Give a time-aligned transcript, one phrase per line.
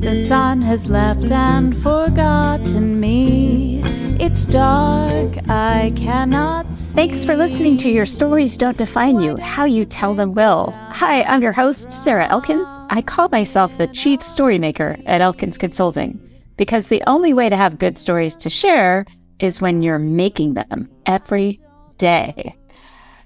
[0.00, 3.80] The sun has left and forgotten me.
[4.18, 6.94] It's dark, I cannot see.
[6.94, 10.72] Thanks for listening to Your Stories Don't Define You, How You Tell Them Will.
[10.90, 12.68] Hi, I'm your host, Sarah Elkins.
[12.90, 16.20] I call myself the Chief Storymaker at Elkins Consulting
[16.56, 19.06] because the only way to have good stories to share
[19.40, 21.60] is when you're making them every
[21.98, 22.56] day.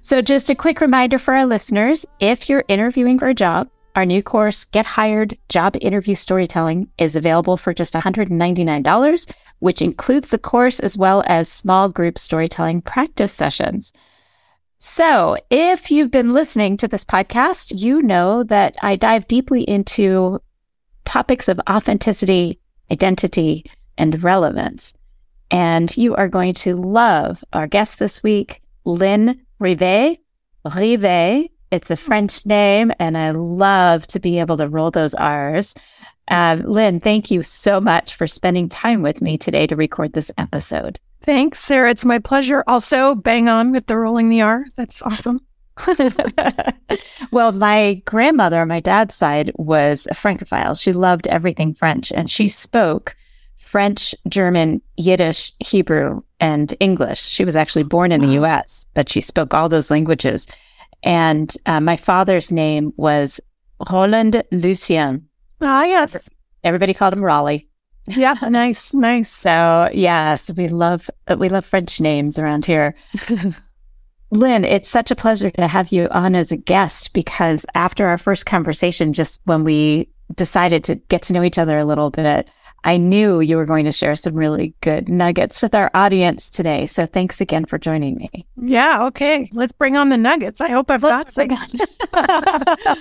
[0.02, 4.04] So, just a quick reminder for our listeners if you're interviewing for a job, our
[4.04, 10.38] new course, Get Hired Job Interview Storytelling, is available for just $199, which includes the
[10.38, 13.92] course as well as small group storytelling practice sessions.
[14.78, 20.40] So, if you've been listening to this podcast, you know that I dive deeply into
[21.04, 22.58] topics of authenticity,
[22.90, 23.64] identity,
[23.96, 24.92] and relevance.
[25.50, 30.18] And you are going to love our guest this week, Lynn Rivest.
[30.64, 35.74] Rivest it's a French name, and I love to be able to roll those R's.
[36.28, 40.30] Um, Lynn, thank you so much for spending time with me today to record this
[40.38, 40.98] episode.
[41.22, 41.90] Thanks, Sarah.
[41.90, 42.62] It's my pleasure.
[42.66, 44.66] Also, bang on with the rolling the R.
[44.76, 45.40] That's awesome.
[47.32, 50.76] well, my grandmother on my dad's side was a Francophile.
[50.76, 53.16] She loved everything French, and she spoke
[53.58, 57.20] French, German, Yiddish, Hebrew, and English.
[57.20, 60.46] She was actually born in the US, but she spoke all those languages.
[61.04, 63.38] And uh, my father's name was
[63.90, 65.28] Roland Lucien.
[65.60, 66.28] Ah, yes.
[66.64, 67.68] Everybody called him Raleigh.
[68.06, 69.30] Yeah, nice, nice.
[69.30, 72.94] So yes, we love we love French names around here.
[74.30, 78.18] Lynn, it's such a pleasure to have you on as a guest because after our
[78.18, 82.48] first conversation, just when we decided to get to know each other a little bit,
[82.84, 86.84] I knew you were going to share some really good nuggets with our audience today.
[86.84, 88.46] So thanks again for joining me.
[88.60, 89.48] Yeah, okay.
[89.54, 90.60] Let's bring on the nuggets.
[90.60, 92.96] I hope I've Let's got some.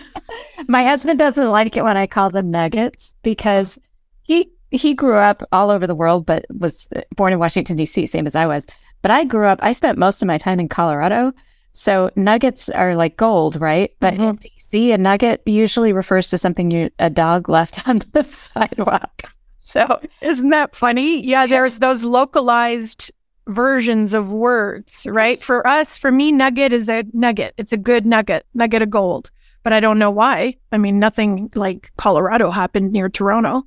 [0.70, 3.78] My husband doesn't like it when I call them nuggets because
[4.24, 8.06] he he grew up all over the world but was born in Washington D.C.
[8.06, 8.66] same as I was.
[9.02, 11.34] But I grew up I spent most of my time in Colorado.
[11.74, 13.92] So nuggets are like gold, right?
[14.00, 14.24] But mm-hmm.
[14.24, 19.24] in DC, a nugget usually refers to something you a dog left on the sidewalk.
[19.64, 21.26] So isn't that funny?
[21.26, 23.12] Yeah, there's those localized
[23.48, 25.44] versions of words, right?
[25.44, 27.54] For us, for me, nugget is a nugget.
[27.58, 29.32] It's a good nugget, nugget of gold.
[29.64, 30.58] But I don't know why.
[30.72, 33.64] I mean, nothing like Colorado happened near Toronto.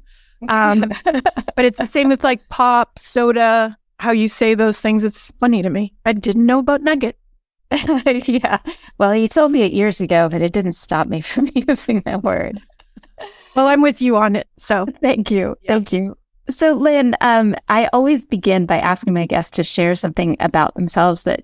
[0.49, 5.05] Um, but it's the same with like pop, soda, how you say those things.
[5.05, 5.95] It's funny to me.
[6.05, 7.19] I didn't know about nugget.
[8.27, 8.59] yeah.
[8.99, 12.23] Well, you told me it years ago, but it didn't stop me from using that
[12.23, 12.61] word.
[13.57, 14.49] Well, I'm with you on it.
[14.57, 15.57] So thank you.
[15.63, 15.73] Yeah.
[15.73, 16.17] Thank you.
[16.49, 21.25] So, Lynn, um, I always begin by asking my guests to share something about themselves
[21.25, 21.43] that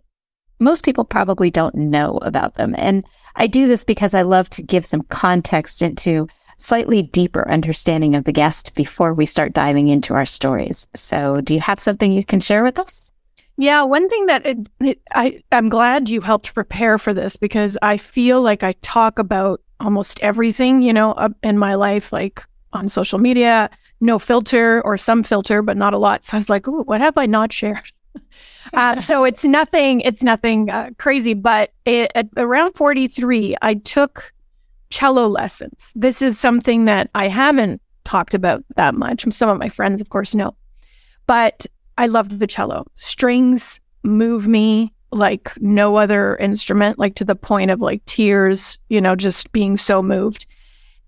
[0.61, 2.77] most people probably don't know about them.
[2.79, 8.15] And I do this because I love to give some context into slightly deeper understanding
[8.15, 10.87] of the guest before we start diving into our stories.
[10.95, 13.11] So, do you have something you can share with us?
[13.57, 17.77] Yeah, one thing that it, it, I I'm glad you helped prepare for this because
[17.83, 22.43] I feel like I talk about almost everything, you know, uh, in my life, like
[22.73, 23.69] on social media,
[24.01, 26.25] no filter or some filter, but not a lot.
[26.25, 27.93] So I was like, "Ooh, what have I not shared?"
[28.75, 30.01] uh, so it's nothing.
[30.03, 31.35] It's nothing uh, crazy.
[31.35, 34.33] But it, at around 43, I took
[34.91, 35.93] cello lessons.
[35.95, 39.25] This is something that I haven't talked about that much.
[39.31, 40.55] Some of my friends, of course, know,
[41.27, 41.67] but
[41.99, 42.87] I love the cello.
[42.95, 49.01] Strings move me like no other instrument, like to the point of like tears, you
[49.01, 50.47] know, just being so moved.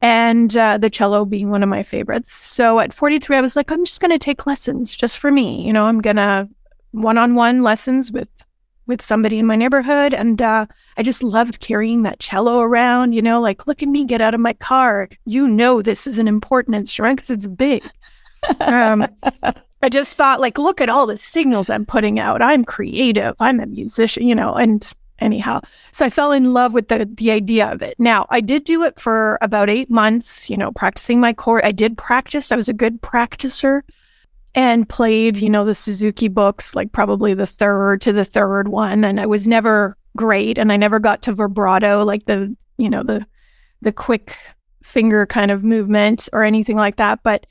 [0.03, 2.34] And uh, the cello being one of my favorites.
[2.34, 5.66] So at 43, I was like, I'm just going to take lessons just for me.
[5.66, 6.48] You know, I'm going to
[6.91, 8.28] one on one lessons with
[8.87, 10.12] with somebody in my neighborhood.
[10.12, 10.66] And uh,
[10.97, 14.34] I just loved carrying that cello around, you know, like, look at me get out
[14.34, 15.09] of my car.
[15.25, 17.82] You know, this is an important instrument because it's big.
[18.60, 19.06] Um,
[19.82, 22.40] I just thought, like, look at all the signals I'm putting out.
[22.40, 23.34] I'm creative.
[23.40, 25.60] I'm a musician, you know, and anyhow.
[25.92, 27.94] So I fell in love with the the idea of it.
[27.98, 31.65] Now, I did do it for about 8 months, you know, practicing my chord.
[31.65, 32.50] I did practice.
[32.50, 33.82] I was a good practicer
[34.54, 39.04] and played, you know, the Suzuki books, like probably the third to the third one,
[39.04, 43.03] and I was never great and I never got to vibrato like the, you know,
[43.03, 43.27] the
[43.82, 44.36] the quick
[44.82, 47.47] finger kind of movement or anything like that, but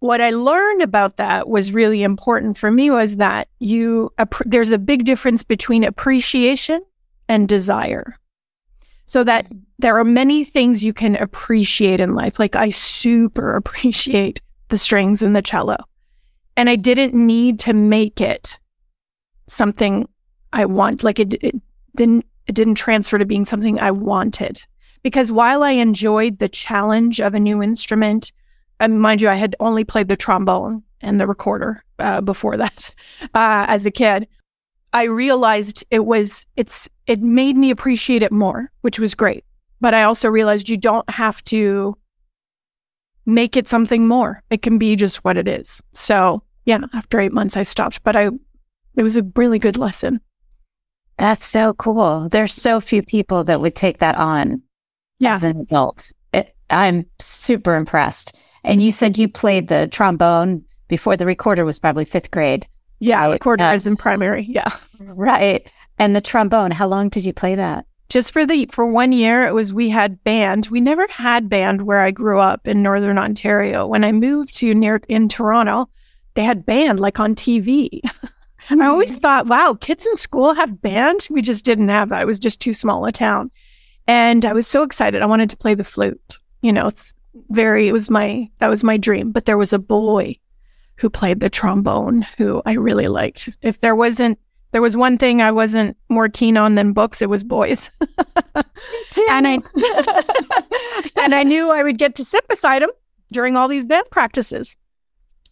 [0.00, 4.12] what I learned about that was really important for me was that you
[4.44, 6.82] there's a big difference between appreciation
[7.28, 8.16] and desire.
[9.06, 9.58] So that mm-hmm.
[9.78, 12.38] there are many things you can appreciate in life.
[12.38, 15.78] Like I super appreciate the strings and the cello.
[16.56, 18.58] And I didn't need to make it
[19.46, 20.08] something
[20.52, 21.02] I want.
[21.02, 21.54] Like it, it
[21.96, 24.64] didn't it didn't transfer to being something I wanted
[25.02, 28.32] because while I enjoyed the challenge of a new instrument,
[28.80, 32.92] and mind you, I had only played the trombone and the recorder uh, before that
[33.34, 34.26] uh, as a kid.
[34.92, 39.44] I realized it was it's it made me appreciate it more, which was great.
[39.80, 41.96] But I also realized you don't have to
[43.26, 44.42] make it something more.
[44.50, 45.82] It can be just what it is.
[45.92, 48.28] So yeah, after eight months I stopped, but I
[48.96, 50.20] it was a really good lesson.
[51.18, 52.28] That's so cool.
[52.30, 54.62] There's so few people that would take that on
[55.18, 55.36] Yeah.
[55.36, 56.12] as an adult.
[56.32, 58.34] It, I'm super impressed.
[58.68, 62.66] And you said you played the trombone before the recorder was probably fifth grade.
[63.00, 63.32] Yeah, Right.
[63.32, 63.74] recorder Yeah.
[63.74, 64.42] is in primary.
[64.48, 64.70] Yeah.
[65.00, 65.68] Right.
[65.98, 67.86] And the trombone, how long did you play that?
[68.08, 71.82] just for the for one year it was we had band we never had band
[71.82, 75.88] where i grew up in northern ontario when i moved to near in toronto
[76.34, 78.00] they had band like on tv
[78.70, 78.90] and i hmm.
[78.90, 82.38] always thought wow kids in school have band we just didn't have that it was
[82.38, 83.50] just too small a town
[84.06, 86.90] and i was so excited i wanted to play the flute you know
[87.50, 90.34] very it was my that was my dream but there was a boy
[90.96, 94.38] who played the trombone who i really liked if there wasn't
[94.72, 97.22] there was one thing I wasn't more keen on than books.
[97.22, 97.90] It was boys,
[99.30, 99.60] and I
[101.16, 102.90] and I knew I would get to sit beside him
[103.32, 104.76] during all these band practices.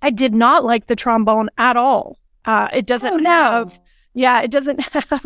[0.03, 2.19] I did not like the trombone at all.
[2.45, 3.31] Uh, it doesn't Oh, no.
[3.31, 3.81] have,
[4.13, 5.25] yeah, it doesn't have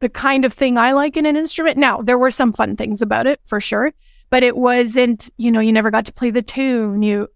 [0.00, 1.76] the kind of thing I like in an instrument.
[1.78, 3.92] Now there were some fun things about it for sure,
[4.30, 5.30] but it wasn't.
[5.36, 7.02] You know, you never got to play the tune.
[7.02, 7.28] You,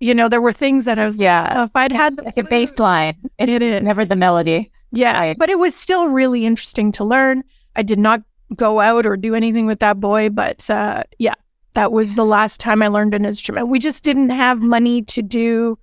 [0.00, 1.18] you know, there were things that I was.
[1.18, 1.54] Yeah.
[1.56, 3.16] "Oh, if I'd had the Like a bass line.
[3.38, 3.82] It's It is.
[3.82, 4.70] never the melody.
[4.92, 5.38] Yeah, Right.
[5.38, 7.44] but it was still really interesting to learn.
[7.76, 8.22] I did not
[8.56, 11.34] go out or do anything with that boy, but uh, yeah,
[11.74, 13.68] that was the last time I learned an instrument.
[13.68, 15.78] We just didn't have money to do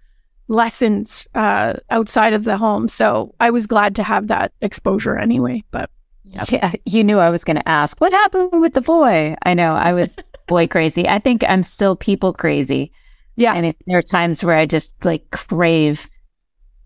[0.47, 5.63] lessons uh, outside of the home, so I was glad to have that exposure anyway.
[5.71, 5.89] But.
[6.23, 6.73] Yeah.
[6.85, 9.35] You knew I was going to ask, what happened with the boy?
[9.45, 10.13] I know I was
[10.47, 11.07] boy crazy.
[11.07, 12.92] I think I'm still people crazy.
[13.36, 16.07] yeah, I mean, there are times where I just like crave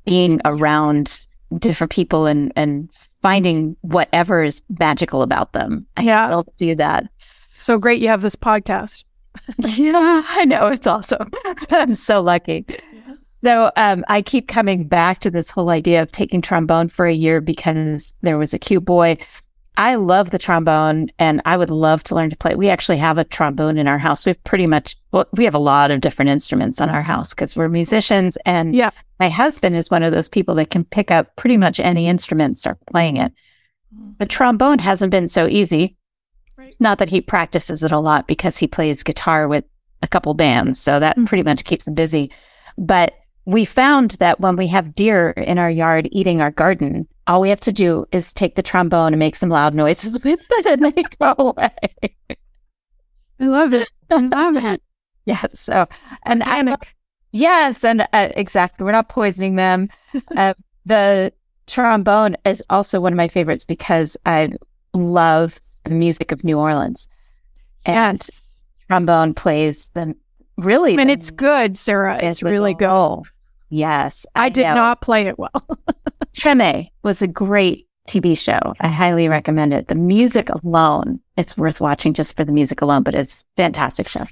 [0.06, 1.26] being around
[1.60, 2.90] different people and, and
[3.22, 5.86] finding whatever is magical about them.
[5.98, 6.02] Yeah.
[6.02, 6.28] I Yeah.
[6.28, 7.04] still do that.
[7.54, 9.04] so great you have this podcast.
[9.60, 10.68] Yeah, I know.
[10.68, 11.30] It's awesome.
[11.70, 12.66] I'm so lucky.
[13.44, 17.14] So um, I keep coming back to this whole idea of taking trombone for a
[17.14, 19.18] year because there was a cute boy.
[19.78, 22.56] I love the trombone and I would love to learn to play.
[22.56, 24.26] We actually have a trombone in our house.
[24.26, 27.30] We have pretty much, well, we have a lot of different instruments in our house
[27.30, 28.38] because we're musicians.
[28.46, 28.90] And Yeah.
[29.20, 32.50] my husband is one of those people that can pick up pretty much any instrument
[32.50, 33.32] and start playing it.
[34.18, 35.96] But trombone hasn't been so easy.
[36.58, 36.76] Right.
[36.80, 39.64] Not that he practices it a lot because he plays guitar with
[40.02, 40.78] a couple bands.
[40.80, 41.26] So that Mhm.
[41.28, 42.32] pretty much keeps him busy.
[42.78, 43.14] But
[43.46, 47.50] we found that when we have deer in our yard eating our garden, all we
[47.50, 50.84] have to do is take the trombone and make some loud noises with it and
[50.84, 51.72] they go away.
[53.40, 53.88] I love it.
[54.10, 54.82] I love it.
[55.26, 55.46] yeah.
[55.54, 55.88] So,
[56.24, 56.96] and I, Panic.
[57.32, 58.84] Yes, and uh, exactly.
[58.84, 59.90] We're not poisoning them.
[60.36, 60.56] uh,
[60.86, 61.32] the
[61.68, 64.50] trombone is also one of my favorites because I
[64.96, 67.08] love the music of New Orleans.
[67.86, 68.60] And Yes.
[68.88, 70.16] trombone plays the
[70.58, 70.98] really.
[70.98, 72.18] And the it's good, Sarah.
[72.22, 73.22] It's really good.
[73.70, 74.26] Yes.
[74.34, 74.74] I did know.
[74.74, 75.64] not play it well.
[76.28, 78.60] Treme was a great TV show.
[78.80, 79.88] I highly recommend it.
[79.88, 84.08] The music alone, it's worth watching just for the music alone, but it's a fantastic
[84.08, 84.26] show.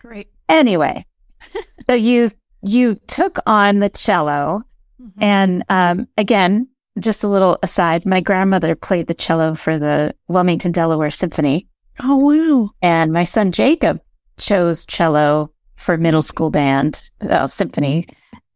[0.00, 0.28] Great.
[0.48, 1.06] Anyway,
[1.88, 2.28] so you
[2.62, 4.64] you took on the cello
[5.04, 5.22] Mm-hmm.
[5.22, 10.72] And um, again, just a little aside, my grandmother played the cello for the Wilmington,
[10.72, 11.66] Delaware Symphony.
[12.02, 12.70] Oh wow.
[12.82, 14.00] And my son Jacob
[14.38, 18.06] chose cello for middle school band, uh, symphony,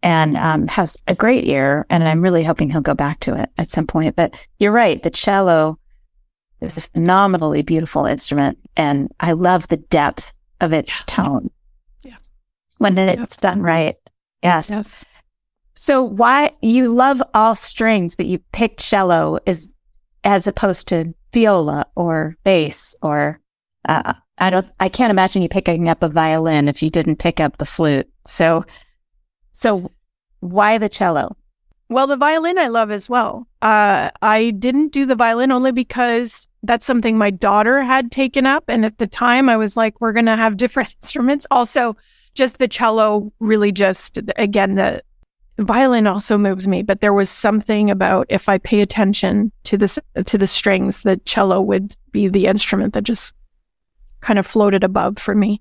[0.02, 1.86] and um, has a great ear.
[1.90, 4.16] And I'm really hoping he'll go back to it at some point.
[4.16, 5.78] But you're right, the cello
[6.60, 8.58] is a phenomenally beautiful instrument.
[8.76, 11.50] And I love the depth of its tone.
[12.02, 12.16] Yeah.
[12.78, 13.96] When it's done right.
[14.42, 14.70] Yes.
[14.70, 15.04] Yes.
[15.74, 19.72] So why you love all strings, but you picked cello is
[20.24, 23.40] as opposed to viola or bass or
[23.88, 27.40] uh, I don't I can't imagine you picking up a violin if you didn't pick
[27.40, 28.08] up the flute.
[28.26, 28.64] So
[29.58, 29.90] so
[30.38, 31.36] why the cello?
[31.88, 33.48] Well, the violin I love as well.
[33.60, 38.62] Uh, I didn't do the violin only because that's something my daughter had taken up.
[38.68, 41.44] And at the time, I was like, we're going to have different instruments.
[41.50, 41.96] Also,
[42.34, 45.02] just the cello really just, again, the
[45.58, 49.98] violin also moves me, but there was something about if I pay attention to this,
[50.24, 53.34] to the strings, the cello would be the instrument that just
[54.20, 55.60] kind of floated above for me.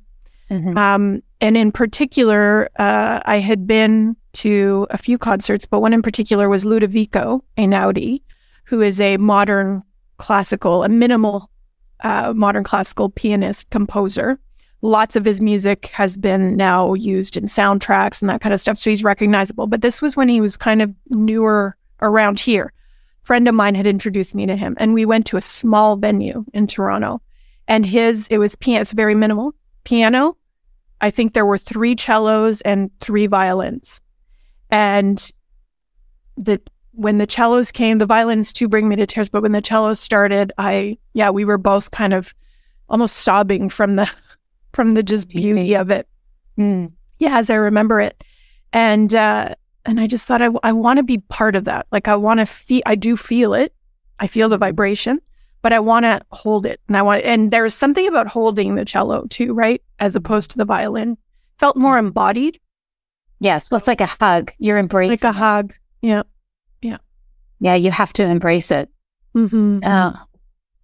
[0.78, 6.02] Um, and in particular, uh, I had been to a few concerts, but one in
[6.02, 8.22] particular was Ludovico Einaudi,
[8.66, 9.84] who is a modern
[10.18, 11.50] classical, a minimal
[12.02, 14.40] uh, modern classical pianist, composer.
[14.82, 18.78] Lots of his music has been now used in soundtracks and that kind of stuff.
[18.78, 19.68] So he's recognizable.
[19.68, 22.74] But this was when he was kind of newer around here.
[23.24, 26.46] Friend of mine had introduced me to him, and we went to a small venue
[26.54, 27.22] in Toronto.
[27.68, 29.54] And his, it was piano, it's very minimal
[29.84, 30.38] piano.
[31.02, 34.02] I think there were three cellos and three violins.
[34.70, 35.32] And
[36.36, 36.62] the
[36.92, 39.30] when the cellos came, the violins too bring me to tears.
[39.30, 42.34] But when the cellos started, I yeah, we were both kind of
[42.90, 44.12] almost sobbing from the
[44.74, 46.08] from the just beauty of it.
[46.58, 46.92] Mm.
[47.20, 48.24] Yeah, as I remember it,
[48.74, 51.88] and uh, and I just thought I I want to be part of that.
[51.92, 52.82] Like I want to feel.
[52.86, 53.74] I do feel it.
[54.20, 55.22] I feel the vibration,
[55.62, 57.24] but I want to hold it, and I want.
[57.24, 59.82] And there's something about holding the cello too, right?
[60.00, 61.18] As opposed to the violin,
[61.58, 62.60] felt more embodied.
[63.40, 64.52] Yes, well, it's like a hug.
[64.58, 65.74] You're embracing like a hug.
[66.02, 66.24] Yeah.
[66.82, 66.98] Yeah.
[67.60, 67.76] Yeah.
[67.76, 68.90] You have to embrace it.
[69.36, 69.80] Mm-hmm.
[69.84, 70.14] Oh,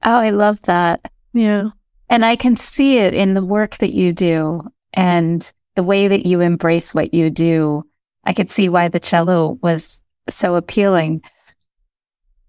[0.04, 1.12] oh, I love that.
[1.34, 1.70] Yeah.
[2.10, 4.62] And I can see it in the work that you do
[4.94, 7.84] and the way that you embrace what you do.
[8.24, 11.24] I could see why the cello was so appealing.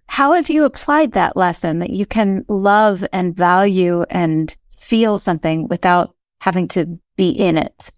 [0.06, 5.66] How have you applied that lesson that you can love and value and feel something
[5.68, 6.13] without
[6.44, 7.90] having to be in it?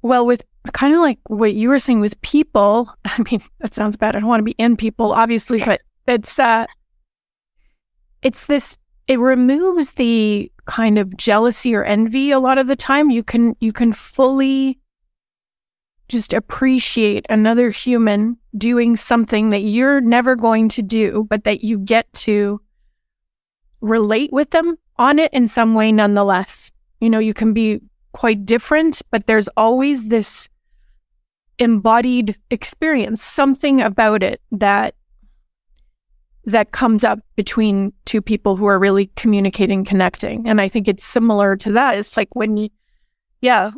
[0.00, 3.96] Well, with kind of like what you were saying with people, I mean, that sounds
[3.96, 4.14] bad.
[4.14, 6.66] I don't want to be in people, obviously, but it's uh
[8.22, 8.78] it's this
[9.08, 13.10] it removes the kind of jealousy or envy a lot of the time.
[13.10, 14.78] You can you can fully
[16.08, 21.78] just appreciate another human doing something that you're never going to do, but that you
[21.78, 22.60] get to
[23.80, 26.70] relate with them on it in some way nonetheless.
[27.00, 27.80] You know, you can be
[28.12, 30.48] quite different, but there's always this
[31.58, 34.94] embodied experience, something about it that
[36.46, 40.48] that comes up between two people who are really communicating, connecting.
[40.48, 41.98] And I think it's similar to that.
[41.98, 42.70] It's like when you,
[43.42, 43.70] yeah,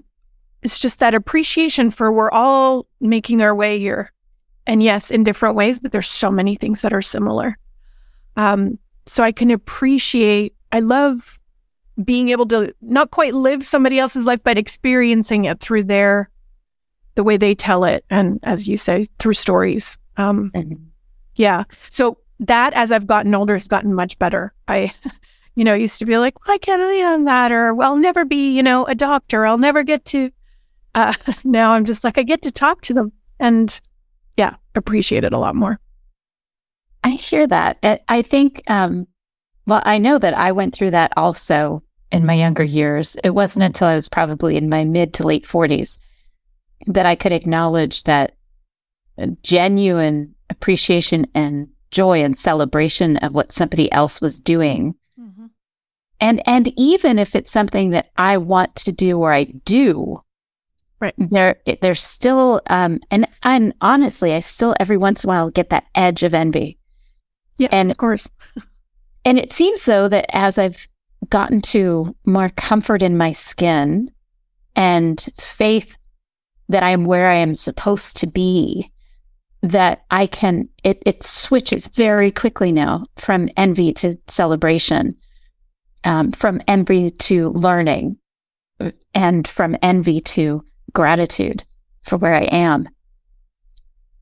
[0.62, 4.12] it's just that appreciation for we're all making our way here.
[4.64, 7.58] And yes, in different ways, but there's so many things that are similar.
[8.36, 11.40] Um, so I can appreciate, I love
[12.04, 16.30] being able to not quite live somebody else's life, but experiencing it through their
[17.14, 19.98] the way they tell it, and as you say, through stories.
[20.16, 20.82] Um, mm-hmm.
[21.36, 21.64] Yeah.
[21.90, 24.52] So that, as I've gotten older, has gotten much better.
[24.68, 24.92] I,
[25.54, 28.24] you know, used to be like, I can't really have that, or well, I'll never
[28.24, 29.46] be, you know, a doctor.
[29.46, 30.30] I'll never get to.
[30.94, 33.80] Uh, now I'm just like, I get to talk to them, and
[34.36, 35.80] yeah, appreciate it a lot more.
[37.02, 37.78] I hear that.
[38.10, 39.06] I think um,
[39.66, 43.16] well, I know that I went through that also in my younger years.
[43.24, 45.98] It wasn't until I was probably in my mid to late 40s
[46.86, 48.34] that I could acknowledge that
[49.42, 54.94] genuine appreciation and joy and celebration of what somebody else was doing.
[55.18, 55.46] Mm-hmm.
[56.20, 60.22] And and even if it's something that I want to do or I do,
[61.00, 65.50] right there there's still um and and honestly, I still every once in a while
[65.50, 66.78] get that edge of envy.
[67.58, 68.28] Yeah, and of course.
[69.24, 70.88] And it seems though that as I've
[71.28, 74.10] gotten to more comfort in my skin
[74.74, 75.96] and faith
[76.68, 78.90] that I am where I am supposed to be,
[79.62, 85.16] that I can, it, it switches very quickly now from envy to celebration,
[86.04, 88.16] um, from envy to learning,
[89.14, 91.64] and from envy to gratitude
[92.04, 92.88] for where I am.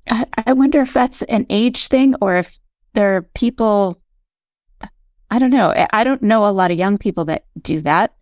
[0.09, 2.59] I, I wonder if that's an age thing or if
[2.95, 4.03] there are people
[5.31, 5.73] I don't know.
[5.93, 8.15] I don't know a lot of young people that do that.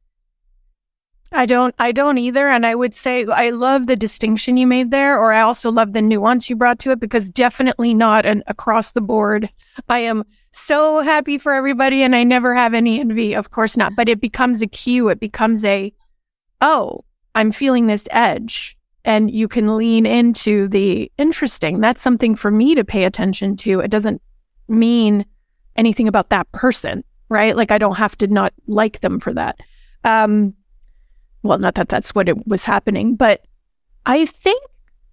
[1.32, 2.48] I don't I don't either.
[2.48, 5.92] And I would say I love the distinction you made there or I also love
[5.92, 9.50] the nuance you brought to it because definitely not an across the board.
[9.88, 13.34] I am so happy for everybody and I never have any envy.
[13.34, 13.94] Of course not.
[13.94, 15.08] But it becomes a cue.
[15.08, 15.92] It becomes a
[16.60, 18.76] oh I'm feeling this edge.
[19.04, 21.80] And you can lean into the interesting.
[21.80, 23.80] That's something for me to pay attention to.
[23.80, 24.20] It doesn't
[24.66, 25.24] mean
[25.78, 27.56] anything about that person, right?
[27.56, 29.60] Like I don't have to not like them for that.
[30.04, 30.54] Um,
[31.42, 33.46] well, not that that's what it was happening, but
[34.04, 34.62] I think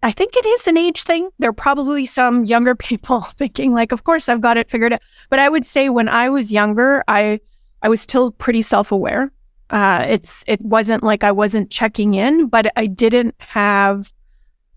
[0.03, 1.29] I think it is an age thing.
[1.39, 5.01] There are probably some younger people thinking like, of course I've got it figured out.
[5.29, 7.39] But I would say when I was younger, I
[7.81, 9.31] I was still pretty self-aware.
[9.69, 14.11] Uh, it's it wasn't like I wasn't checking in, but I didn't have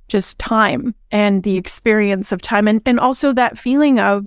[0.09, 4.27] just time and the experience of time and, and also that feeling of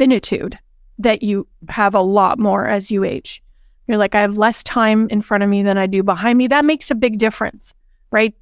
[0.00, 0.58] finitude
[0.98, 3.42] that you have a lot more as you age.
[3.86, 6.46] You're like, I have less time in front of me than I do behind me.
[6.46, 7.74] That makes a big difference,
[8.10, 8.34] right?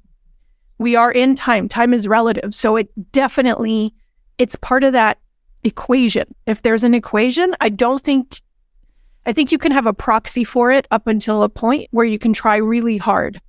[0.77, 1.67] We are in time.
[1.67, 2.53] Time is relative.
[2.53, 3.93] So it definitely,
[4.37, 5.19] it's part of that
[5.65, 6.33] equation.
[6.45, 8.39] If there's an equation, I don't think,
[9.25, 12.17] I think you can have a proxy for it up until a point where you
[12.17, 13.41] can try really hard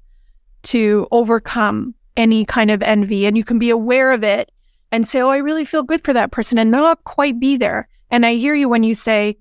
[0.64, 4.50] to overcome any kind of envy and you can be aware of it
[4.90, 7.88] and say, Oh, I really feel good for that person and not quite be there.
[8.10, 9.38] And I hear you when you say,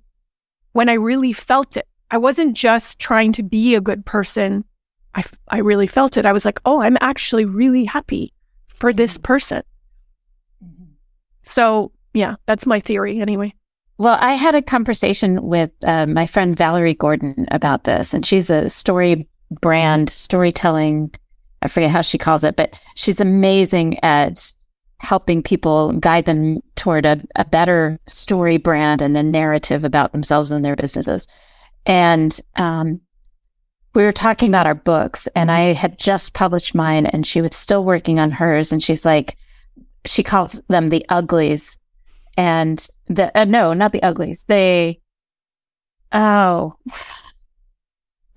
[0.73, 4.63] when I really felt it, I wasn't just trying to be a good person.
[5.15, 6.25] I, I really felt it.
[6.25, 8.33] I was like, Oh, I'm actually really happy
[8.67, 9.23] for this mm-hmm.
[9.23, 9.63] person.
[10.63, 10.91] Mm-hmm.
[11.43, 13.53] So, yeah, that's my theory anyway.
[13.97, 18.49] Well, I had a conversation with uh, my friend Valerie Gordon about this, and she's
[18.49, 21.13] a story brand storytelling.
[21.61, 24.53] I forget how she calls it, but she's amazing at
[24.99, 30.51] helping people guide them toward a, a better story brand and a narrative about themselves
[30.51, 31.27] and their businesses.
[31.85, 33.01] And um,
[33.95, 37.55] we were talking about our books, and I had just published mine, and she was
[37.55, 38.71] still working on hers.
[38.71, 39.37] And she's like,
[40.05, 41.79] she calls them the uglies,
[42.37, 44.45] and the uh, no, not the uglies.
[44.47, 44.99] They,
[46.11, 46.75] oh,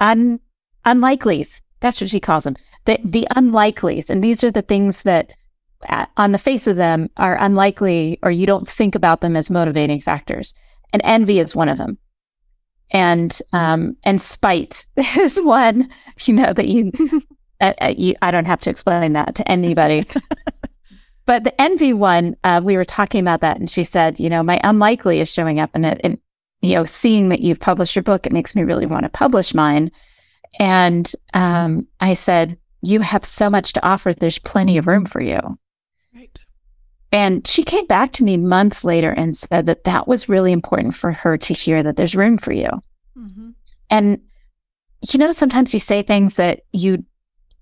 [0.00, 0.40] un
[0.86, 1.60] unlikelies.
[1.80, 2.56] That's what she calls them.
[2.84, 5.32] The the unlikelies, and these are the things that
[6.16, 10.00] on the face of them are unlikely or you don't think about them as motivating
[10.00, 10.54] factors.
[10.92, 11.98] And envy is one of them.
[12.90, 15.88] And um, and spite is one,
[16.24, 16.92] you know, that you,
[17.60, 20.06] uh, uh, you I don't have to explain that to anybody.
[21.26, 24.42] but the envy one, uh, we were talking about that, and she said, you know,
[24.42, 26.18] my unlikely is showing up, and it, and
[26.60, 29.54] you know, seeing that you've published your book, it makes me really want to publish
[29.54, 29.90] mine.
[30.58, 34.12] And um, I said, you have so much to offer.
[34.12, 35.40] There's plenty of room for you.
[37.12, 40.96] And she came back to me months later and said that that was really important
[40.96, 42.70] for her to hear that there's room for you.
[43.16, 43.50] Mm-hmm.
[43.90, 44.20] And
[45.12, 47.04] you know, sometimes you say things that you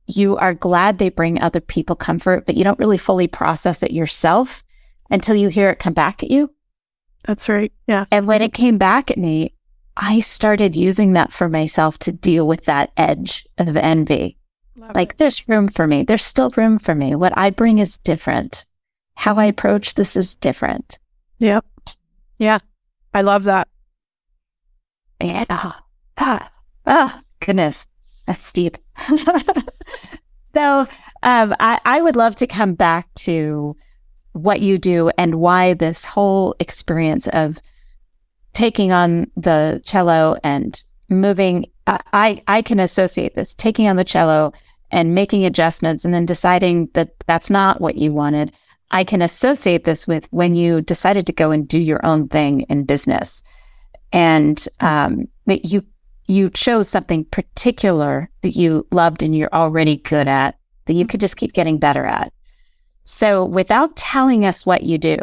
[0.07, 3.93] you are glad they bring other people comfort, but you don't really fully process it
[3.93, 4.63] yourself
[5.11, 6.53] until you hear it come back at you.
[7.25, 7.73] That's right.
[7.87, 8.07] Yeah.
[8.11, 9.55] And when it came back at me,
[9.97, 14.39] I started using that for myself to deal with that edge of envy.
[14.81, 15.19] Love like, it.
[15.19, 16.05] there's room for me.
[16.05, 17.15] There's still room for me.
[17.15, 18.65] What I bring is different
[19.21, 20.99] how I approach this is different.
[21.41, 21.67] Yep.
[22.39, 22.59] Yeah.
[23.13, 23.69] I love that.
[25.21, 25.45] Yeah.
[26.17, 26.51] Ah,
[26.87, 27.87] ah, goodness.
[28.27, 28.79] That's deep.
[30.55, 30.87] so
[31.23, 33.77] um, I, I would love to come back to
[34.33, 37.59] what you do and why this whole experience of
[38.55, 44.53] taking on the cello and moving I, I can associate this taking on the cello
[44.91, 48.53] and making adjustments and then deciding that that's not what you wanted
[48.91, 52.63] I can associate this with when you decided to go and do your own thing
[52.63, 53.43] in business,
[54.13, 55.85] and um, that you
[56.27, 61.21] you chose something particular that you loved and you're already good at that you could
[61.21, 62.33] just keep getting better at.
[63.05, 65.19] So, without telling us what you do,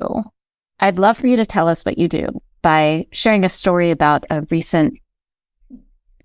[0.79, 2.27] I'd love for you to tell us what you do
[2.61, 4.93] by sharing a story about a recent,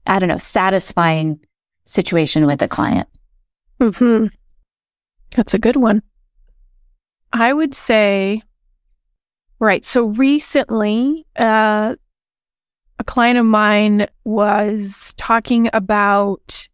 [0.07, 1.41] I don't know, satisfying
[1.85, 3.09] situation with a client.
[3.91, 4.27] Hmm.
[5.35, 6.03] That's a good one.
[7.33, 8.43] I would say,
[9.59, 9.85] right.
[9.85, 11.97] So recently, uh,
[12.99, 16.69] a client of mine was talking about,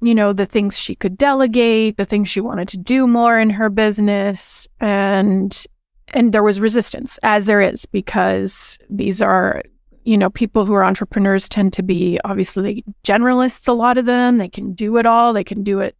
[0.00, 3.50] you know, the things she could delegate, the things she wanted to do more in
[3.50, 5.66] her business, and
[6.14, 9.60] and there was resistance, as there is, because these are,
[10.04, 13.68] you know, people who are entrepreneurs tend to be obviously generalists.
[13.68, 15.32] A lot of them, they can do it all.
[15.32, 15.96] They can do it,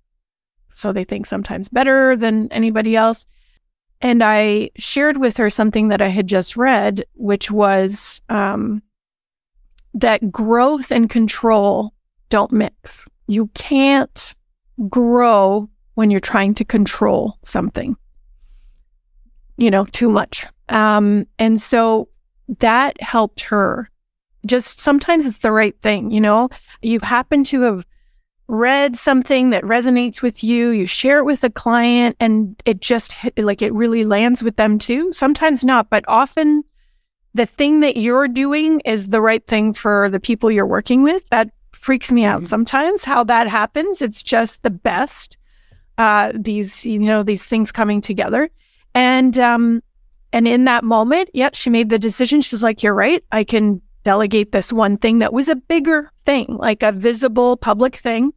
[0.77, 3.25] so they think sometimes better than anybody else.
[4.03, 8.83] And I shared with her something that I had just read, which was um,
[9.95, 11.95] that growth and control
[12.29, 13.07] don't mix.
[13.27, 14.35] You can't
[14.91, 17.97] grow when you're trying to control something,
[19.57, 20.47] you know, too much.
[20.69, 22.11] Um, and so
[22.59, 23.89] that helped her.
[24.47, 26.51] Just sometimes it's the right thing, you know,
[26.83, 27.87] you happen to have
[28.49, 33.17] read something that resonates with you, you share it with a client and it just
[33.37, 35.13] like it really lands with them too.
[35.13, 36.63] Sometimes not, but often
[37.35, 41.29] the thing that you're doing is the right thing for the people you're working with.
[41.31, 42.47] That freaks me out mm-hmm.
[42.47, 44.01] sometimes how that happens.
[44.01, 45.37] It's just the best.
[45.99, 48.51] Uh, these, you know, these things coming together.
[48.95, 49.83] And, um,
[50.33, 52.43] and in that moment, yeah, she made the decision.
[52.43, 53.25] She's like, you're right.
[53.33, 57.97] I can delegate this one thing that was a bigger thing, like a visible public
[57.97, 58.33] thing.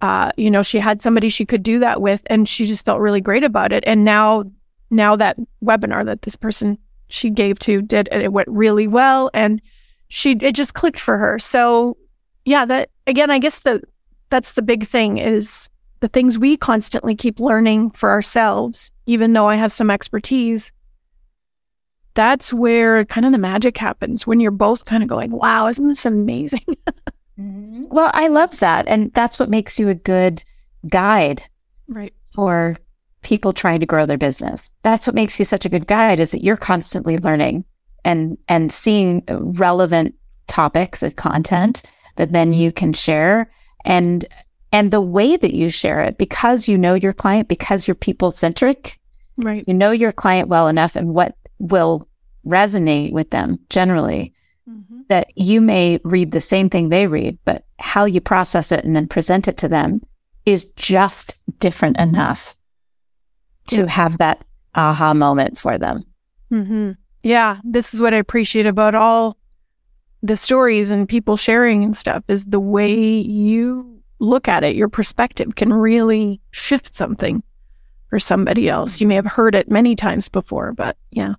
[0.00, 3.00] Uh, you know, she had somebody she could do that with, and she just felt
[3.00, 3.82] really great about it.
[3.86, 4.44] And now,
[4.90, 9.60] now that webinar that this person she gave to did, it went really well, and
[10.08, 11.38] she it just clicked for her.
[11.38, 11.96] So,
[12.44, 13.82] yeah, that again, I guess the
[14.30, 15.68] that's the big thing is
[16.00, 20.70] the things we constantly keep learning for ourselves, even though I have some expertise
[22.18, 25.86] that's where kind of the magic happens when you're both kind of going, wow, isn't
[25.86, 26.64] this amazing?
[27.38, 27.84] mm-hmm.
[27.88, 28.86] Well, I love that.
[28.86, 30.44] And that's what makes you a good
[30.88, 31.42] guide
[31.88, 32.12] right.
[32.34, 32.76] for
[33.22, 34.72] people trying to grow their business.
[34.82, 37.64] That's what makes you such a good guide is that you're constantly learning
[38.04, 40.14] and and seeing relevant
[40.46, 41.82] topics and content
[42.16, 43.50] that then you can share
[43.84, 44.26] and
[44.72, 48.30] and the way that you share it because you know your client because you're people
[48.30, 48.98] centric
[49.36, 52.08] right you know your client well enough and what will
[52.46, 54.32] resonate with them generally
[54.68, 55.00] mm-hmm.
[55.08, 58.94] that you may read the same thing they read but how you process it and
[58.94, 60.00] then present it to them
[60.44, 62.54] is just different enough
[63.68, 66.04] to have that aha moment for them.
[66.50, 66.92] Mm-hmm.
[67.22, 69.36] Yeah, this is what I appreciate about all
[70.22, 74.74] the stories and people sharing and stuff is the way you look at it.
[74.74, 77.42] Your perspective can really shift something
[78.08, 79.00] for somebody else.
[79.00, 81.34] You may have heard it many times before, but yeah.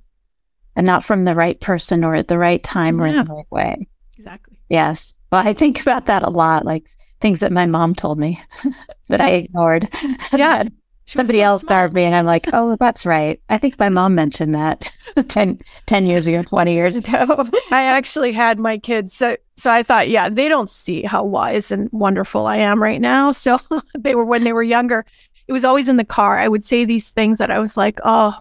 [0.79, 3.19] And not from the right person or at the right time or yeah.
[3.19, 3.87] in the right way.
[4.17, 4.57] Exactly.
[4.69, 5.13] Yes.
[5.29, 6.85] Well, I think about that a lot, like
[7.19, 8.41] things that my mom told me
[9.09, 9.89] that I ignored.
[10.31, 10.69] Yeah.
[11.05, 11.91] Somebody so else smart.
[11.91, 13.41] me, and I'm like, oh, that's right.
[13.49, 14.89] I think my mom mentioned that
[15.27, 17.49] 10, 10 years ago, 20 years ago.
[17.71, 19.11] I actually had my kids.
[19.11, 23.01] So, so I thought, yeah, they don't see how wise and wonderful I am right
[23.01, 23.33] now.
[23.33, 23.59] So
[23.97, 25.05] they were when they were younger.
[25.49, 26.39] It was always in the car.
[26.39, 28.39] I would say these things that I was like, oh,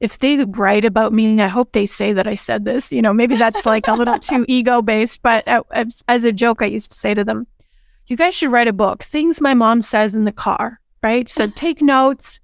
[0.00, 2.92] if they write about me, I hope they say that I said this.
[2.92, 6.62] You know, maybe that's like a little too ego based, but as, as a joke,
[6.62, 7.46] I used to say to them,
[8.06, 11.28] you guys should write a book, things my mom says in the car right?
[11.28, 12.40] So take notes.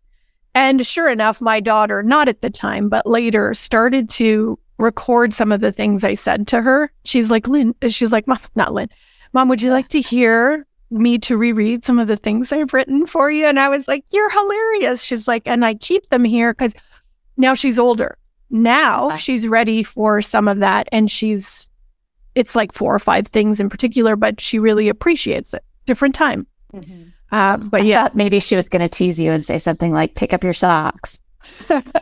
[0.54, 5.52] And sure enough, my daughter, not at the time, but later, started to record some
[5.52, 6.92] of the things I said to her.
[7.04, 8.88] She's like, Lynn, she's like, Mom, not Lynn,
[9.32, 13.06] Mom, would you like to hear me to reread some of the things I've written
[13.06, 13.46] for you?
[13.46, 15.04] And I was like, You're hilarious.
[15.04, 16.74] She's like, and I keep them here because
[17.40, 18.16] now she's older.
[18.50, 20.88] Now she's ready for some of that.
[20.92, 21.68] And she's,
[22.34, 25.64] it's like four or five things in particular, but she really appreciates it.
[25.86, 26.46] Different time.
[26.72, 27.08] Mm-hmm.
[27.32, 30.14] Uh, but I yeah, maybe she was going to tease you and say something like,
[30.14, 31.20] pick up your socks.
[31.68, 32.00] that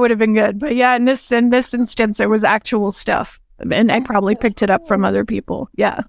[0.00, 0.58] would have been good.
[0.58, 4.62] But yeah, in this in this instance, it was actual stuff, and I probably picked
[4.62, 5.68] it up from other people.
[5.76, 6.02] Yeah.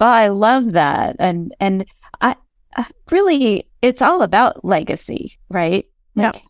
[0.00, 1.86] Oh, I love that, and and
[2.20, 2.36] I,
[2.76, 5.86] I really, it's all about legacy, right?
[6.14, 6.40] Like, yeah.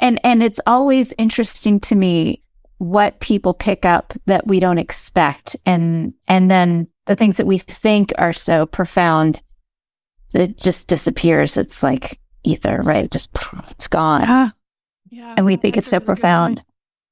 [0.00, 2.42] And and it's always interesting to me
[2.78, 7.58] what people pick up that we don't expect, and and then the things that we
[7.58, 9.42] think are so profound,
[10.34, 11.56] it just disappears.
[11.56, 13.10] It's like ether, right?
[13.10, 13.30] Just
[13.70, 14.22] it's gone.
[14.22, 14.48] Yeah.
[15.10, 16.62] yeah and we think it's so profound.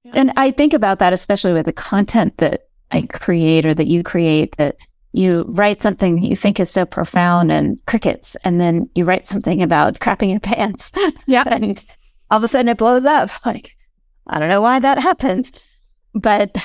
[0.05, 0.13] Yeah.
[0.15, 4.03] And I think about that, especially with the content that I create or that you
[4.03, 4.77] create, that
[5.13, 9.63] you write something you think is so profound and crickets, and then you write something
[9.63, 10.93] about crapping your pants.
[11.27, 11.45] Yeah.
[11.51, 11.85] and
[12.31, 13.31] all of a sudden it blows up.
[13.45, 13.77] Like,
[14.27, 15.51] I don't know why that happened
[16.15, 16.57] but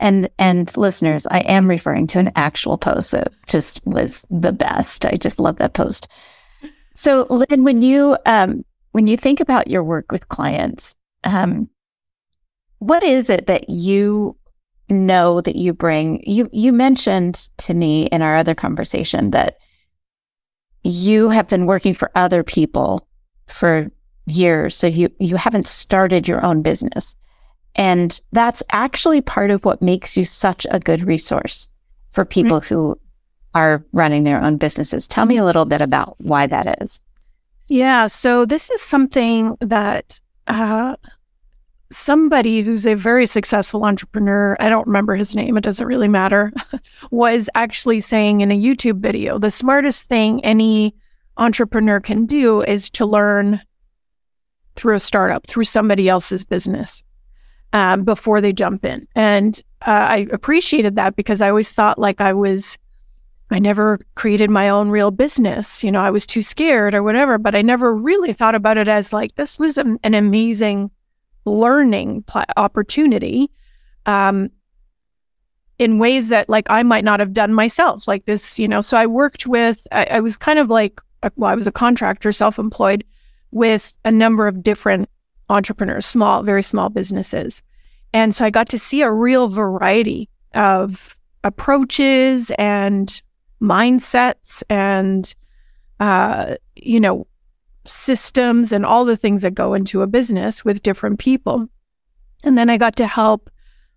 [0.00, 5.04] and and listeners, I am referring to an actual post that just was the best.
[5.04, 6.08] I just love that post.
[6.94, 11.68] So, Lynn, when you um, when you think about your work with clients, um,
[12.78, 14.36] what is it that you
[14.90, 16.22] know that you bring?
[16.26, 19.58] You you mentioned to me in our other conversation that
[20.82, 23.06] you have been working for other people
[23.46, 23.90] for
[24.26, 27.16] years, so you you haven't started your own business.
[27.76, 31.68] And that's actually part of what makes you such a good resource
[32.10, 32.98] for people who
[33.54, 35.06] are running their own businesses.
[35.06, 37.00] Tell me a little bit about why that is.
[37.68, 38.08] Yeah.
[38.08, 40.96] So, this is something that uh,
[41.90, 46.52] somebody who's a very successful entrepreneur, I don't remember his name, it doesn't really matter,
[47.10, 50.94] was actually saying in a YouTube video the smartest thing any
[51.36, 53.60] entrepreneur can do is to learn
[54.76, 57.02] through a startup, through somebody else's business
[57.72, 59.06] um, before they jump in.
[59.14, 62.78] And uh, I appreciated that because I always thought like I was,
[63.50, 65.82] I never created my own real business.
[65.82, 68.88] You know, I was too scared or whatever, but I never really thought about it
[68.88, 70.90] as like this was an, an amazing
[71.44, 73.50] learning pl- opportunity.
[74.06, 74.50] Um,
[75.78, 78.82] in ways that like I might not have done myself, like this, you know.
[78.82, 81.00] So I worked with, I, I was kind of like,
[81.36, 83.02] well, I was a contractor, self employed
[83.50, 85.08] with a number of different
[85.48, 87.62] entrepreneurs, small, very small businesses.
[88.12, 93.20] And so I got to see a real variety of approaches and
[93.62, 95.34] mindsets and,
[95.98, 97.26] uh, you know,
[97.90, 101.68] systems and all the things that go into a business with different people.
[102.44, 103.50] And then I got to help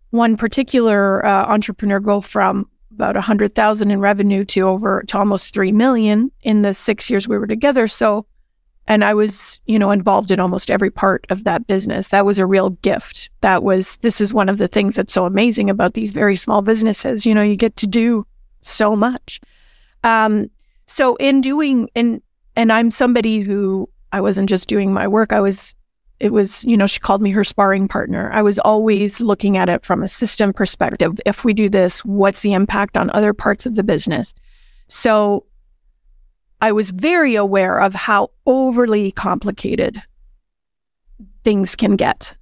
[0.09, 5.17] one particular uh, entrepreneur go from about a hundred thousand in revenue to over to
[5.17, 7.87] almost three million in the six years we were together.
[7.87, 8.27] So
[8.87, 12.09] and I was, you know, involved in almost every part of that business.
[12.09, 13.29] That was a real gift.
[13.41, 16.61] That was, this is one of the things that's so amazing about these very small
[16.61, 17.25] businesses.
[17.25, 18.27] You know, you get to do
[18.59, 19.39] so much.
[20.03, 20.49] Um,
[20.85, 22.21] so in doing, in,
[22.55, 25.33] and I'm somebody who I wasn't just doing my work.
[25.33, 25.73] I was,
[26.19, 28.31] it was, you know, she called me her sparring partner.
[28.31, 31.19] I was always looking at it from a system perspective.
[31.25, 34.33] If we do this, what's the impact on other parts of the business?
[34.87, 35.45] So
[36.61, 40.01] I was very aware of how overly complicated
[41.43, 42.35] things can get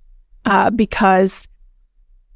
[0.45, 1.47] uh, because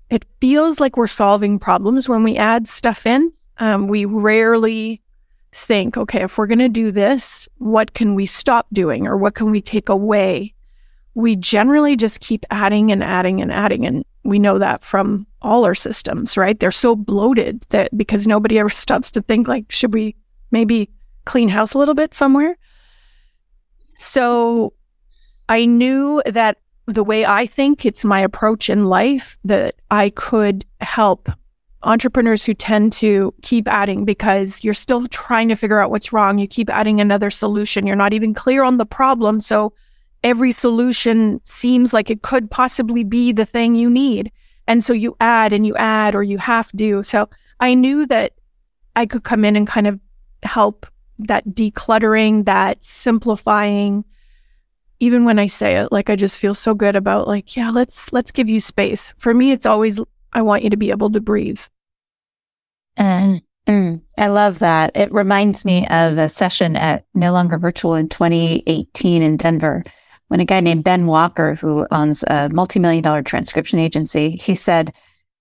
[0.09, 3.31] it feels like we're solving problems when we add stuff in.
[3.57, 5.01] Um, we rarely
[5.55, 9.35] think, okay, if we're going to do this, what can we stop doing or what
[9.35, 10.53] can we take away?
[11.13, 13.85] We generally just keep adding and adding and adding.
[13.85, 16.59] And we know that from all our systems, right?
[16.59, 20.15] They're so bloated that because nobody ever stops to think, like, should we
[20.51, 20.89] maybe
[21.25, 22.57] clean house a little bit somewhere.
[23.99, 24.73] So
[25.49, 30.65] I knew that the way I think, it's my approach in life that I could
[30.81, 31.29] help
[31.83, 36.39] entrepreneurs who tend to keep adding because you're still trying to figure out what's wrong.
[36.39, 37.85] You keep adding another solution.
[37.85, 39.39] You're not even clear on the problem.
[39.39, 39.73] So
[40.23, 44.31] every solution seems like it could possibly be the thing you need.
[44.67, 47.03] And so you add and you add or you have to.
[47.03, 48.33] So I knew that
[48.95, 49.99] I could come in and kind of
[50.43, 50.88] help
[51.19, 54.03] that decluttering, that simplifying.
[54.99, 58.11] Even when I say it, like I just feel so good about like, yeah, let's
[58.13, 59.13] let's give you space.
[59.17, 59.99] For me, it's always
[60.35, 61.61] I want you to be able to breathe.
[62.95, 64.95] And mm, I love that.
[64.95, 69.83] It reminds me of a session at No Longer Virtual in 2018 in Denver
[70.27, 74.93] when a guy named Ben Walker, who owns a multi-million dollar transcription agency, he said,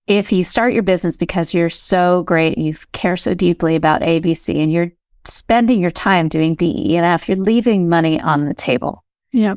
[0.07, 4.01] if you start your business because you're so great, and you care so deeply about
[4.01, 4.91] ABC and you're
[5.25, 9.03] spending your time doing DE and F, you're leaving money on the table.
[9.31, 9.55] Yeah.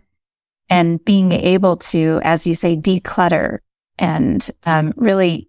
[0.71, 3.59] And being able to, as you say, declutter
[3.99, 5.49] and um, really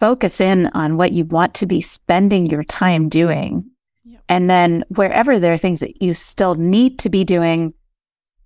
[0.00, 3.64] focus in on what you want to be spending your time doing.
[4.04, 4.22] Yep.
[4.28, 7.72] And then wherever there are things that you still need to be doing,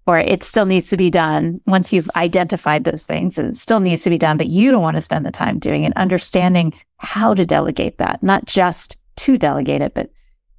[0.06, 4.02] or it still needs to be done once you've identified those things, it still needs
[4.02, 7.34] to be done, but you don't want to spend the time doing it, understanding how
[7.34, 10.10] to delegate that, not just to delegate it, but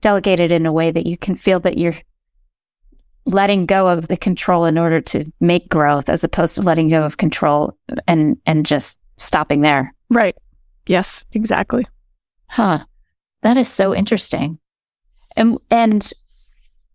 [0.02, 1.96] delegate it in a way that you can feel that you're
[3.30, 7.04] letting go of the control in order to make growth as opposed to letting go
[7.04, 9.94] of control and and just stopping there.
[10.10, 10.36] Right.
[10.88, 11.88] Yes, exactly.
[12.48, 12.86] Huh.
[13.42, 14.60] That is so interesting.
[15.36, 16.12] And and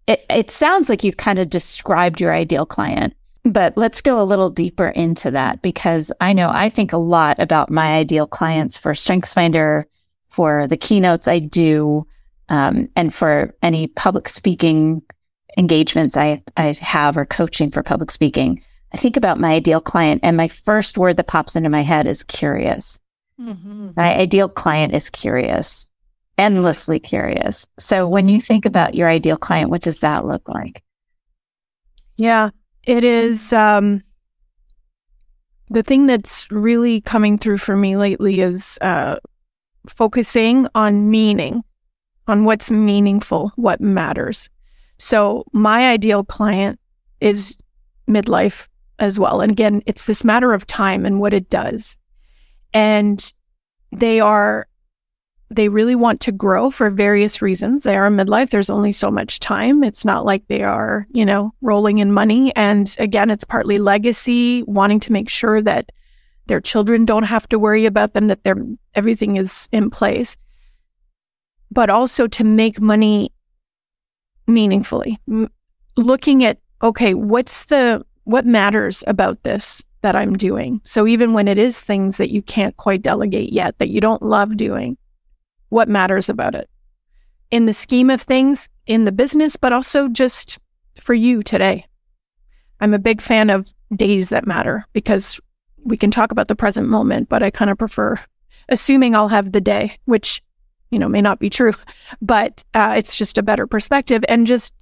[0.06, 4.24] it, it sounds like you've kind of described your ideal client, but let's go a
[4.24, 8.76] little deeper into that because I know I think a lot about my ideal clients
[8.76, 9.84] for StrengthsFinder,
[10.26, 12.06] for the keynotes I do,
[12.50, 15.00] um, and for any public speaking
[15.56, 18.62] engagements I, I have or coaching for public speaking,
[18.92, 22.06] I think about my ideal client, and my first word that pops into my head
[22.06, 23.00] is curious.
[23.40, 23.90] Mm-hmm.
[23.96, 25.88] My ideal client is curious,
[26.38, 27.66] endlessly curious.
[27.78, 30.82] So when you think about your ideal client, what does that look like?
[32.16, 32.50] Yeah,
[32.84, 33.52] it is.
[33.52, 34.04] Um,
[35.70, 39.16] the thing that's really coming through for me lately is uh,
[39.88, 41.64] focusing on meaning
[42.26, 44.48] on what's meaningful, what matters.
[44.98, 46.78] So my ideal client
[47.20, 47.56] is
[48.08, 49.40] midlife as well.
[49.40, 51.96] And again, it's this matter of time and what it does.
[52.72, 53.32] And
[53.92, 54.68] they are
[55.50, 57.84] they really want to grow for various reasons.
[57.84, 58.50] They are midlife.
[58.50, 59.84] There's only so much time.
[59.84, 62.52] It's not like they are, you know, rolling in money.
[62.56, 65.92] And again, it's partly legacy, wanting to make sure that
[66.46, 68.56] their children don't have to worry about them, that their
[68.94, 70.36] everything is in place
[71.74, 73.32] but also to make money
[74.46, 75.18] meaningfully.
[75.28, 75.48] M-
[75.96, 80.80] looking at, okay, what's the, what matters about this that I'm doing?
[80.84, 84.22] So even when it is things that you can't quite delegate yet, that you don't
[84.22, 84.96] love doing,
[85.68, 86.68] what matters about it?
[87.50, 90.58] In the scheme of things, in the business, but also just
[91.00, 91.86] for you today.
[92.80, 95.40] I'm a big fan of days that matter because
[95.84, 98.18] we can talk about the present moment, but I kind of prefer
[98.68, 100.42] assuming I'll have the day, which
[100.94, 101.72] you know, may not be true,
[102.22, 104.24] but uh, it's just a better perspective.
[104.28, 104.72] And just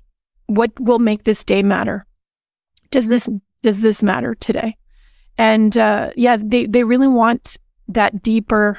[0.47, 2.07] what will make this day matter?
[2.91, 3.29] Does this
[3.63, 4.77] does this matter today?
[5.39, 7.57] And uh, yeah, they they really want
[7.89, 8.79] that deeper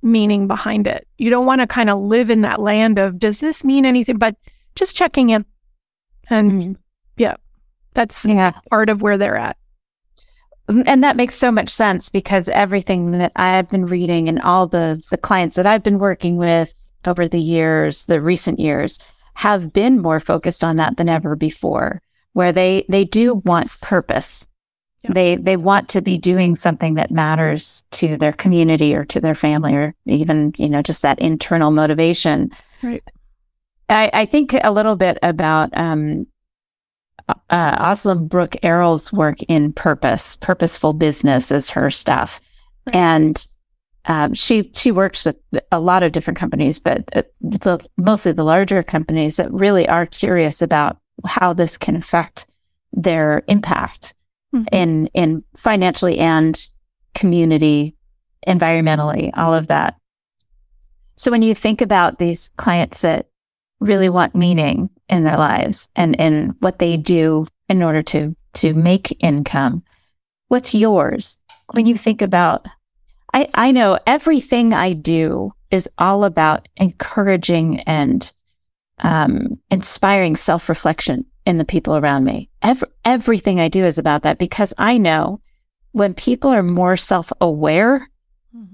[0.00, 1.06] meaning behind it.
[1.18, 4.16] You don't want to kind of live in that land of does this mean anything,
[4.16, 4.36] but
[4.74, 5.44] just checking in.
[6.30, 6.72] And mm-hmm.
[7.18, 7.36] yeah,
[7.92, 8.52] that's yeah.
[8.70, 9.58] part of where they're at.
[10.68, 15.02] And that makes so much sense because everything that I've been reading and all the,
[15.10, 16.74] the clients that I've been working with
[17.06, 18.98] over the years, the recent years,
[19.32, 22.02] have been more focused on that than ever before,
[22.34, 24.46] where they they do want purpose.
[25.04, 25.12] Yeah.
[25.14, 29.36] They they want to be doing something that matters to their community or to their
[29.36, 32.50] family or even, you know, just that internal motivation.
[32.82, 33.02] Right.
[33.88, 36.26] I, I think a little bit about um,
[37.28, 40.36] uh, Asla Brooke Errol's work in purpose.
[40.36, 42.40] Purposeful business is her stuff,
[42.86, 42.96] Right.
[42.96, 43.46] and
[44.06, 45.36] um, she she works with
[45.70, 50.06] a lot of different companies, but uh, the, mostly the larger companies that really are
[50.06, 52.46] curious about how this can affect
[52.92, 54.14] their impact
[54.54, 54.66] Mhm.
[54.72, 56.70] in in financially and
[57.14, 57.94] community,
[58.46, 59.96] environmentally, all of that.
[61.16, 63.26] So when you think about these clients that
[63.80, 68.74] really want meaning in their lives and in what they do in order to to
[68.74, 69.82] make income,
[70.48, 71.38] what's yours?
[71.72, 72.66] When you think about
[73.34, 78.32] I, I know everything I do is all about encouraging and
[79.00, 82.48] um, inspiring self reflection in the people around me.
[82.62, 85.40] Every, everything I do is about that because I know
[85.92, 88.08] when people are more self aware,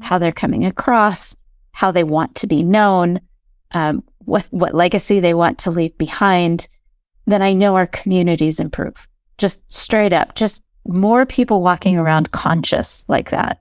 [0.01, 1.37] how they're coming across,
[1.73, 3.20] how they want to be known,
[3.73, 6.68] um, what what legacy they want to leave behind,
[7.26, 8.94] then I know our communities improve.
[9.38, 13.60] Just straight up, just more people walking around conscious like that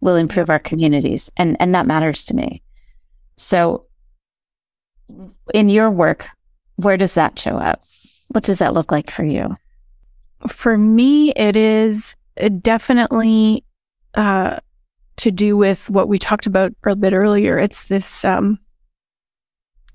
[0.00, 2.62] will improve our communities, and and that matters to me.
[3.36, 3.86] So,
[5.54, 6.28] in your work,
[6.76, 7.82] where does that show up?
[8.28, 9.56] What does that look like for you?
[10.48, 13.64] For me, it is uh, definitely
[14.14, 14.58] uh,
[15.16, 17.58] to do with what we talked about a bit earlier.
[17.58, 18.58] It's this um,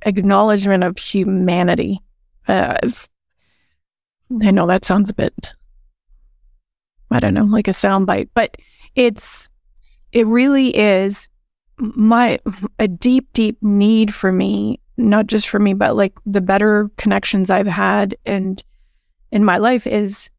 [0.03, 2.01] acknowledgement of humanity.
[2.47, 2.77] Uh,
[4.41, 5.33] I know that sounds a bit,
[7.12, 8.57] I don't know, like a soundbite, but
[8.95, 9.49] it's,
[10.12, 11.29] it really is
[11.77, 12.39] my,
[12.79, 17.49] a deep, deep need for me, not just for me, but like the better connections
[17.49, 18.63] I've had and
[19.31, 20.29] in my life is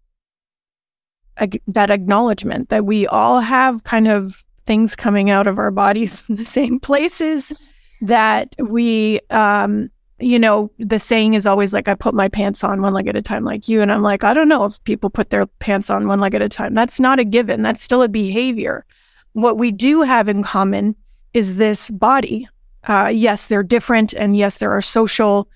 [1.39, 6.25] ag- that acknowledgement that we all have kind of things coming out of our bodies
[6.29, 7.53] in the same places
[8.01, 12.83] that we um you know the saying is always like i put my pants on
[12.83, 15.11] one leg at a time like you and i'm like i don't know if people
[15.11, 16.75] put their pants on one leg at a time.
[16.75, 17.63] That's not a given.
[17.63, 18.85] That's still a behavior.
[19.33, 20.97] What we do have in common
[21.35, 22.49] is this body.
[22.87, 25.49] Uh yes they're different and yes there are social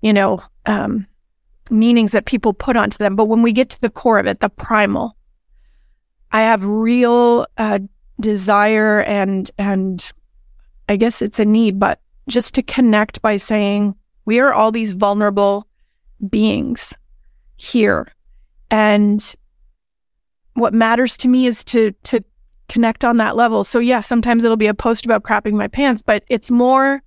[0.00, 1.06] you know um
[1.70, 4.40] meanings that people put onto them but when we get to the core of it
[4.40, 5.16] the primal
[6.32, 7.78] i have real uh
[8.20, 10.10] desire and and
[10.90, 14.92] I guess it's a need, but just to connect by saying we are all these
[14.92, 15.68] vulnerable
[16.28, 16.92] beings
[17.56, 18.08] here.
[18.72, 19.34] And
[20.54, 22.24] what matters to me is to to
[22.68, 23.62] connect on that level.
[23.62, 27.02] So yeah, sometimes it'll be a post about crapping my pants, but it's more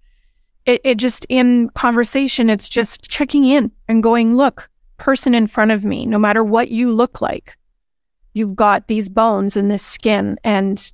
[0.66, 5.72] it, it just in conversation, it's just checking in and going, look, person in front
[5.72, 7.58] of me, no matter what you look like,
[8.34, 10.94] you've got these bones and this skin and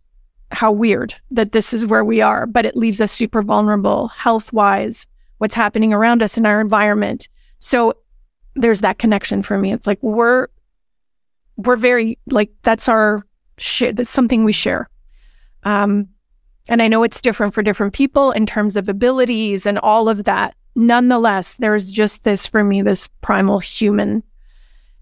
[0.52, 4.52] how weird that this is where we are, but it leaves us super vulnerable health
[4.52, 5.08] wise,
[5.38, 7.28] what's happening around us in our environment.
[7.60, 7.94] So
[8.56, 9.72] there's that connection for me.
[9.72, 10.48] It's like we're
[11.58, 13.26] we're very like that's our
[13.58, 13.96] shit.
[13.96, 14.90] That's something we share.
[15.64, 16.08] Um,
[16.70, 20.24] and I know it's different for different people in terms of abilities and all of
[20.24, 20.56] that.
[20.76, 24.24] Nonetheless, there's just this for me, this primal human.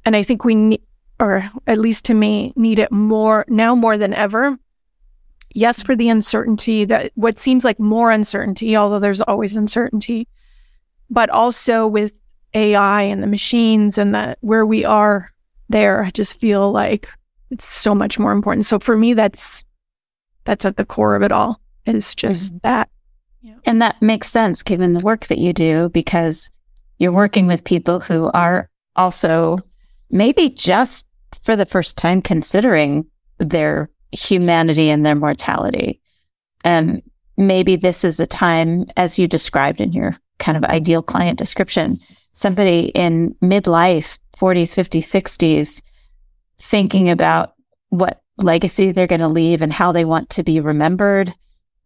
[0.05, 0.81] And I think we need,
[1.19, 4.57] or at least to me, need it more now more than ever
[5.51, 10.27] yes for the uncertainty that what seems like more uncertainty although there's always uncertainty
[11.09, 12.13] but also with
[12.53, 15.31] ai and the machines and that where we are
[15.69, 17.09] there i just feel like
[17.49, 18.65] it's so much more important.
[18.65, 19.63] So for me that's
[20.43, 22.59] that's at the core of it all It's just mm-hmm.
[22.63, 22.89] that.
[23.65, 26.49] And that makes sense given the work that you do because
[26.99, 29.59] you're working with people who are also
[30.09, 31.05] maybe just
[31.43, 33.05] for the first time considering
[33.39, 36.01] their humanity and their mortality.
[36.63, 37.01] And
[37.37, 41.99] maybe this is a time, as you described in your kind of ideal client description,
[42.33, 45.81] somebody in midlife, 40s, 50s, 60s,
[46.59, 47.53] thinking about
[47.89, 51.33] what legacy they're going to leave and how they want to be remembered.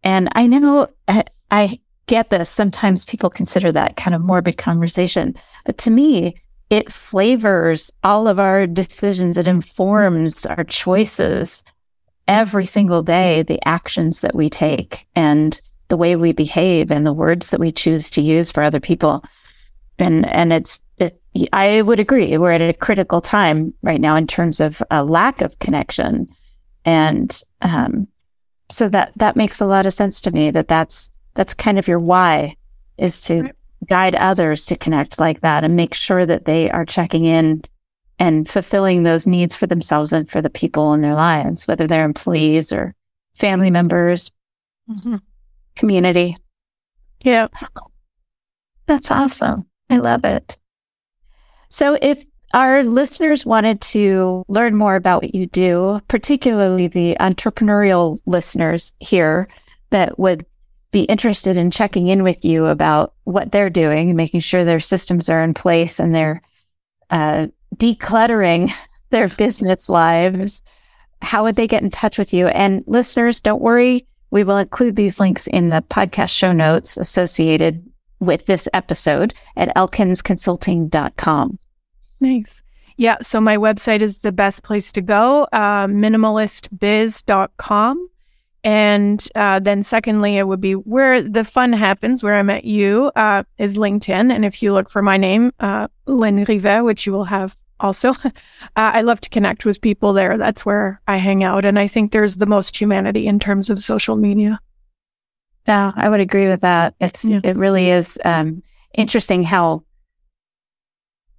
[0.04, 2.50] And I know I, I get this.
[2.50, 5.36] Sometimes people consider that kind of morbid conversation.
[5.66, 6.36] But to me,
[6.70, 9.38] it flavors all of our decisions.
[9.38, 11.64] It informs our choices
[12.28, 17.14] every single day, the actions that we take and the way we behave and the
[17.14, 19.24] words that we choose to use for other people.
[20.00, 22.38] And, and it's, it, I would agree.
[22.38, 26.28] We're at a critical time right now in terms of a lack of connection.
[26.86, 28.08] And, um,
[28.70, 31.88] so that, that makes a lot of sense to me that that's, that's kind of
[31.88, 32.56] your why
[32.98, 33.52] is to
[33.88, 37.64] guide others to connect like that and make sure that they are checking in
[38.22, 42.06] and fulfilling those needs for themselves and for the people in their lives, whether they're
[42.06, 42.94] employees or
[43.34, 44.30] family members,
[44.88, 45.16] mm-hmm.
[45.76, 46.38] community.
[47.24, 47.48] Yeah.
[48.86, 49.66] That's awesome.
[49.90, 50.60] I love it.
[51.70, 58.20] So, if our listeners wanted to learn more about what you do, particularly the entrepreneurial
[58.28, 59.48] listeners here
[59.90, 60.46] that would
[60.92, 65.28] be interested in checking in with you about what they're doing, making sure their systems
[65.28, 66.40] are in place and they're
[67.10, 68.72] uh, decluttering
[69.10, 70.62] their business lives,
[71.22, 72.48] how would they get in touch with you?
[72.48, 77.84] And listeners, don't worry, we will include these links in the podcast show notes associated
[78.20, 81.60] with this episode at elkinsconsulting.com.
[82.20, 82.62] Nice.
[82.98, 83.18] Yeah.
[83.22, 88.08] So my website is the best place to go, uh, minimalistbiz.com.
[88.64, 93.12] And uh, then, secondly, it would be where the fun happens, where I met you,
[93.16, 94.32] uh, is LinkedIn.
[94.32, 98.10] And if you look for my name, uh, Lynn Rivest, which you will have also,
[98.24, 98.32] uh,
[98.76, 100.38] I love to connect with people there.
[100.38, 101.66] That's where I hang out.
[101.66, 104.60] And I think there's the most humanity in terms of social media.
[105.68, 106.96] Yeah, I would agree with that.
[107.00, 107.40] It's yeah.
[107.44, 108.64] it really is um,
[108.94, 109.84] interesting how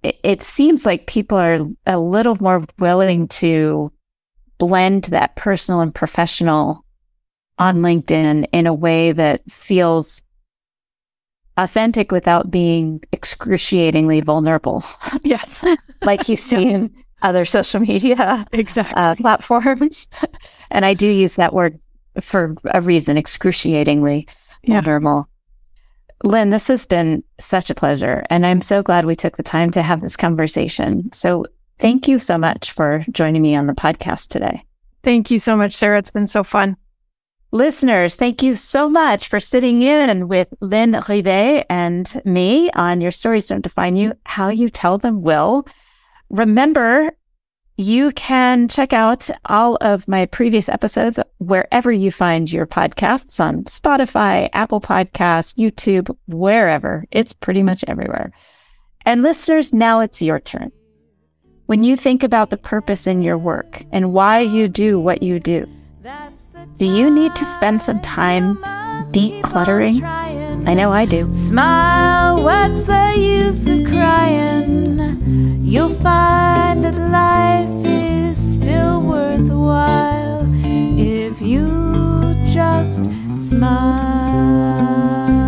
[0.01, 3.91] it, it seems like people are a little more willing to
[4.57, 6.85] blend that personal and professional
[7.57, 10.22] on LinkedIn in a way that feels
[11.57, 14.83] authentic without being excruciatingly vulnerable.
[15.23, 15.63] Yes.
[16.03, 16.75] like you see yeah.
[16.75, 18.93] in other social media exactly.
[18.95, 20.07] Uh, platforms.
[20.71, 21.79] and I do use that word
[22.19, 24.27] for a reason, excruciatingly
[24.63, 24.81] yeah.
[24.81, 25.29] vulnerable.
[26.23, 28.23] Lynn, this has been such a pleasure.
[28.29, 31.11] And I'm so glad we took the time to have this conversation.
[31.13, 31.45] So
[31.79, 34.63] thank you so much for joining me on the podcast today.
[35.03, 35.99] Thank you so much, Sarah.
[35.99, 36.77] It's been so fun.
[37.53, 43.11] Listeners, thank you so much for sitting in with Lynn Rivest and me on Your
[43.11, 45.67] Stories Don't Define You, How You Tell Them Will.
[46.31, 47.11] Remember,
[47.77, 53.65] you can check out all of my previous episodes wherever you find your podcasts on
[53.65, 57.05] Spotify, Apple Podcasts, YouTube, wherever.
[57.11, 58.31] It's pretty much everywhere.
[59.05, 60.71] And listeners, now it's your turn.
[61.67, 65.39] When you think about the purpose in your work and why you do what you
[65.39, 65.67] do,
[66.77, 68.57] do you need to spend some time
[69.11, 70.03] decluttering?
[70.67, 71.31] I know I do.
[71.33, 75.59] Smile, what's the use of crying?
[75.63, 80.47] You'll find that life is still worthwhile
[80.97, 83.03] if you just
[83.37, 85.42] smile.